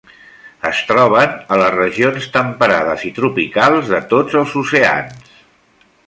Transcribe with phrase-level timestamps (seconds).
[0.67, 5.37] Es troben a les regions temperades i tropicals de tots els oceans.